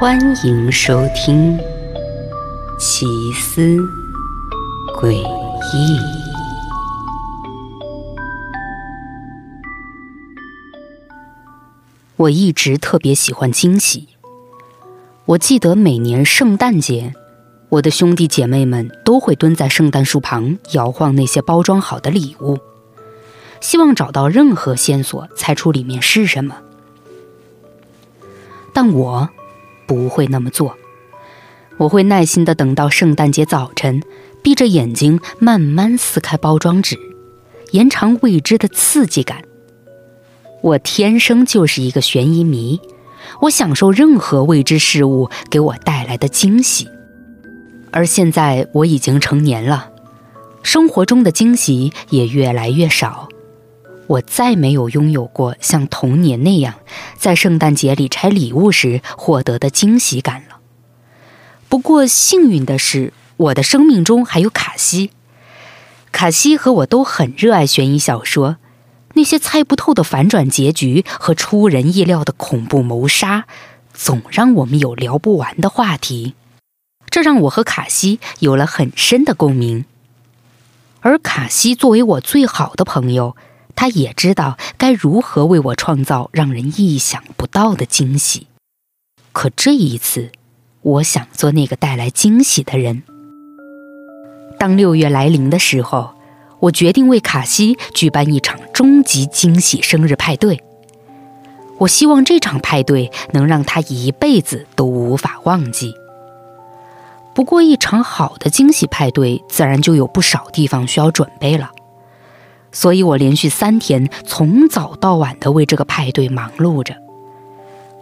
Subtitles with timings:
[0.00, 1.58] 欢迎收听
[2.78, 3.60] 《奇思
[4.98, 5.98] 诡异》。
[12.16, 14.08] 我一直特别喜欢惊喜。
[15.26, 17.12] 我记得每年圣诞节，
[17.68, 22.58] 我的兄弟姐妹们都会蹲在圣诞树旁摇晃那些包装好的礼物，
[23.60, 26.56] 希望找到任何线索，猜出里面是什么。
[28.72, 29.28] 但我。
[29.90, 30.76] 不会那么做，
[31.76, 34.00] 我会耐心的等到圣诞节早晨，
[34.40, 36.96] 闭着眼睛慢慢撕开包装纸，
[37.72, 39.42] 延长未知的刺激感。
[40.62, 42.78] 我天生就是一个悬疑迷，
[43.40, 46.86] 我享受任何未知事物给我带来的惊喜。
[47.90, 49.90] 而现在我已经成年了，
[50.62, 53.28] 生活中的惊喜也越来越少。
[54.10, 56.74] 我再没有拥有过像童年那样，
[57.16, 60.58] 在圣诞节里拆礼物时获得的惊喜感了。
[61.68, 65.12] 不过幸运的是，我的生命中还有卡西。
[66.10, 68.56] 卡西和我都很热爱悬疑小说，
[69.14, 73.44] 那些猜不透的反转结局和出人意料的恐怖谋杀，
[73.94, 76.34] 总让我们有聊不完的话题。
[77.08, 79.84] 这让我和卡西有了很深的共鸣。
[80.98, 83.36] 而卡西作为我最好的朋友。
[83.80, 88.46] 他也知道该如何为我创造让人意想不到的惊喜，
[89.32, 90.32] 可这一次，
[90.82, 93.02] 我想做那个带来惊喜的人。
[94.58, 96.12] 当六月来临的时候，
[96.58, 100.62] 我决定为卡西举办一场终极惊喜生日派对。
[101.78, 105.94] 我希望这场派对能让他一辈子都无法忘记。
[107.34, 111.70] 不过，一场好的惊喜派对自然就有不少地方需要准备了。
[112.72, 116.94] 所以我连续三天从早到晚的为这个派对忙碌着。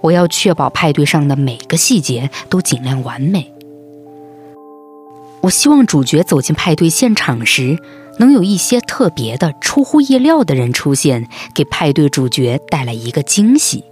[0.00, 3.52] 我要确保派对上的每个细节都尽量完美。
[5.40, 7.78] 我希望主角走进派对现场时，
[8.18, 13.84] 能有一些特别的、出乎意料的人出现，给派对主角带来一个惊喜。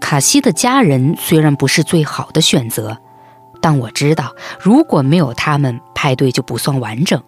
[0.00, 2.98] 卡西的家人虽然不是最好的选择，
[3.60, 7.20] 但我知道如果没有他们，派对就不算完整。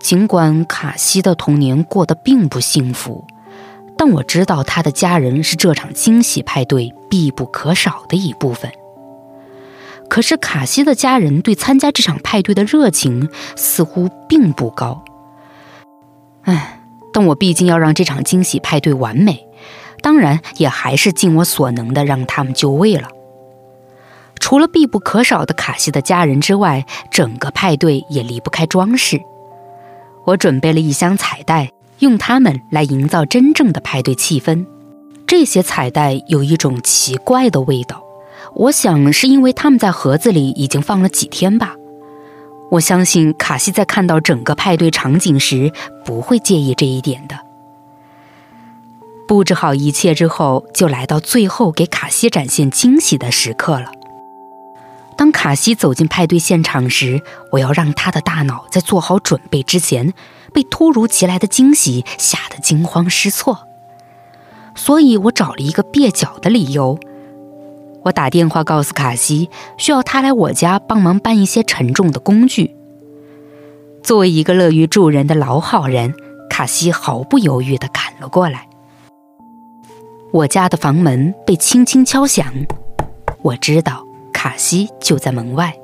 [0.00, 3.24] 尽管卡西的童年过得并不幸福，
[3.96, 8.70] 但我知道他的家人是这场惊喜派对必不可少的一部分。
[10.08, 15.04] 可是卡西的家人对参加这场派对的热情似乎并不高。
[16.44, 16.80] 唉，
[17.12, 19.46] 但我毕竟要让这场惊喜派对完美，
[20.00, 23.08] 当然也还是尽我所能的让他们就位了。
[24.38, 29.20] 除了必不可少的卡西的家人之外，整个派对也离不开装饰。
[30.28, 34.66] 我准备了一箱彩带，用它们来营造真正的派对气氛。
[35.26, 38.02] 这些彩带有一种奇怪的味道，
[38.54, 41.74] 我想是因为它们在盒子里已经放了几天吧。
[42.70, 45.72] 我相信卡西在看到整个派对场景时
[46.04, 47.38] 不会介意这一点的。
[49.26, 53.92] 布置好一切之后，就来到最后给卡西展现惊喜的时刻了。
[55.18, 57.20] 当卡西走进派对现场时，
[57.50, 60.14] 我要让他的大脑在做好准备之前，
[60.54, 63.66] 被突如其来的惊喜吓得惊慌失措。
[64.76, 66.96] 所以我找了一个蹩脚的理由，
[68.04, 72.76] 我打电话告诉卡西，需要他来我家帮忙搬一些沉重的工具。
[74.04, 76.14] 作为一个乐于助人的老好人，
[76.48, 78.68] 卡西毫不犹豫地赶了过来。
[80.30, 82.46] 我家的房门被轻轻敲响，
[83.42, 84.07] 我知道。
[84.38, 85.76] 卡西就在门外，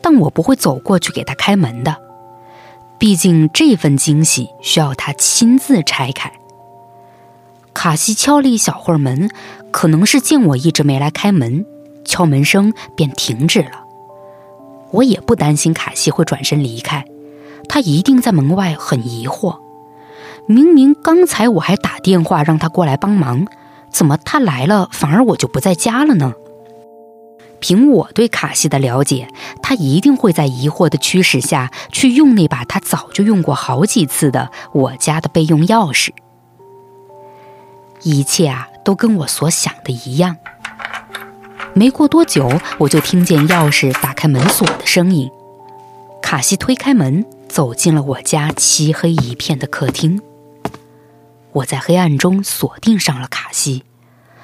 [0.00, 1.96] 但我不会走过去给他开门的，
[2.98, 6.32] 毕竟这份惊喜需要他亲自拆开。
[7.74, 9.28] 卡西敲了一小会儿门，
[9.72, 11.66] 可能是见我一直没来开门，
[12.04, 13.82] 敲门声便停止了。
[14.92, 17.04] 我也不担心卡西会转身离开，
[17.68, 19.58] 他一定在门外很疑惑。
[20.46, 23.48] 明明刚才我还打电话让他过来帮忙，
[23.90, 26.34] 怎么他来了反而我就不在家了呢？
[27.60, 29.28] 凭我对卡西的了解，
[29.62, 36.10] 他一定会在疑惑的驱使下去用那把他早就用过好几次的我家的备用钥匙。
[38.02, 40.36] 一切啊，都跟我所想的一样。
[41.74, 45.30] 没过多久，我就听见钥匙打开门锁的声音。
[46.22, 50.20] 卡西推开门，走进了我家漆黑一片的客厅。
[51.52, 53.84] 我在黑暗中锁定上了卡西，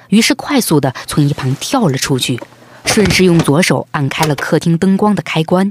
[0.09, 2.39] 于是快速的从一旁跳了出去。
[2.85, 5.69] 顺势用左手按开了客厅灯光的开关，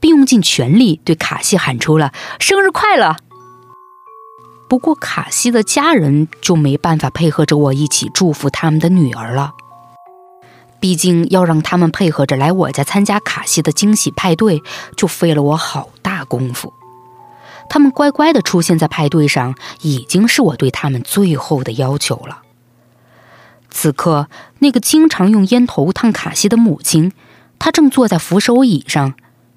[0.00, 3.16] 并用尽全力对卡西喊出了“生日快乐”。
[4.68, 9.52] 不过卡西的家人就没办法配合着我一起祝福他们的女儿了。
[10.80, 14.62] 毕竟要让他们配合着来我家参加卡西的惊喜派对，
[14.96, 16.72] 就费了我好大功夫。
[17.68, 22.42] 他们乖乖的出现在派对上，已经是我对他们最后的要求了。
[23.76, 24.30] 此刻，
[24.60, 27.12] 那个经常用烟头烫卡西的母亲，
[27.58, 29.12] 她正坐在扶手椅上，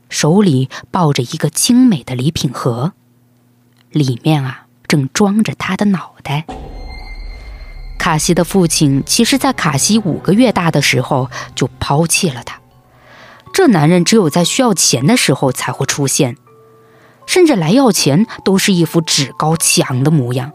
[0.09, 2.91] 手里抱着一个精美的礼品盒，
[3.91, 6.45] 里面啊，正装着他的脑袋。
[7.97, 12.59] 卡西的父亲，其实在卡西五个月大的时候就抛弃了他。
[13.53, 16.35] 这男人只有在需要钱的时候才会出现。
[17.25, 20.51] 甚至来要钱都是一副趾高气昂的模样，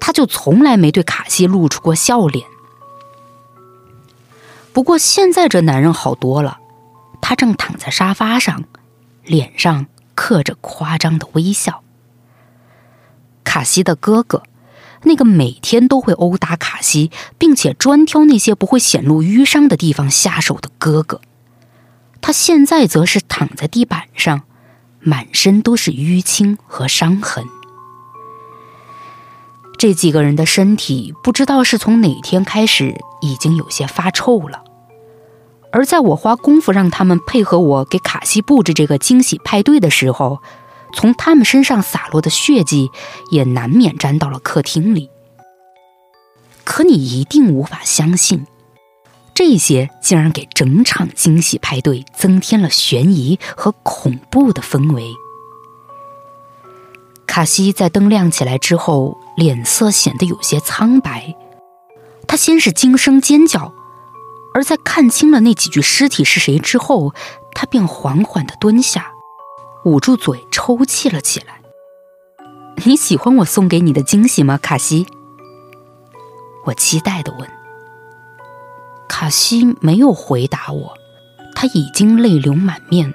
[0.00, 2.46] 他就从来没对卡西露出过笑脸。
[4.74, 6.58] 不过现在这男人好多了，
[7.22, 8.64] 他正躺在沙发上，
[9.24, 11.82] 脸上刻着夸张的微笑。
[13.44, 14.42] 卡西的哥哥，
[15.04, 21.20] 那个每天都会殴打卡西，并且专挑那些不会显露淤伤的地方下手的哥哥，
[22.20, 24.42] 他现在则是躺在地板上。
[25.06, 27.44] 满身都是淤青和伤痕。
[29.84, 34.64] 这几个人的身体不知道是从哪天开始已经有些发臭了，
[35.70, 40.38] 而在我花功夫让他们配合我给卡西布置这个惊喜派对的时候，
[40.94, 42.90] 从他们身上洒落的血迹
[43.30, 45.10] 也难免沾到了客厅里。
[46.64, 48.46] 可你一定无法相信。
[49.34, 55.12] 这些竟然给整场惊喜派对增添了悬疑和恐怖的氛围。
[57.26, 61.34] 卡西在灯亮起来之后，脸色显得有些苍白。
[62.26, 63.72] 他先是惊声尖叫，
[64.54, 67.14] 而在看清了那几具尸体是谁之后，
[67.54, 69.12] 他便缓缓的蹲下，
[69.84, 71.60] 捂住嘴抽泣了起来。
[72.84, 75.06] 你喜欢我送给你的惊喜吗，卡西？
[76.66, 77.48] 我期待的问。
[79.06, 80.94] 卡西没有回答我，
[81.54, 83.14] 他已经泪流满面，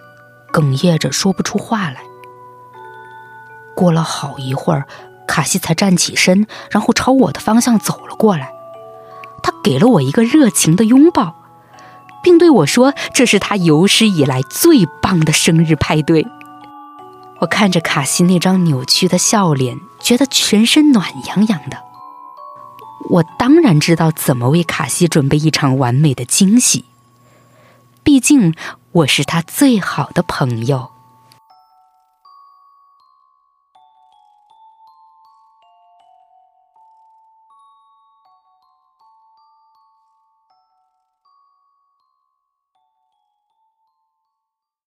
[0.53, 2.03] 哽咽着说不出话来。
[3.75, 4.87] 过了好一会儿，
[5.29, 8.51] 卡西才站起身，然后朝我的方向走了过来。
[9.43, 11.35] 他给了我一个热情的拥抱，
[12.23, 16.25] 并对我说：“这是他有史以来最棒的生日派对。”
[17.41, 21.77] 我看着卡西那张扭曲的笑脸，觉得全身暖洋洋的。
[23.11, 26.83] 我当然知道怎么为卡西准备一场完美的惊喜。
[28.03, 28.55] 毕竟
[28.91, 30.89] 我是他最好的朋友。